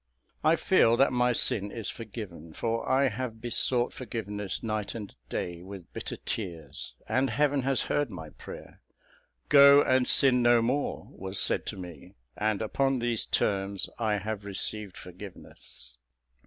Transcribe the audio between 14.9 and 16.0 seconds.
forgiveness.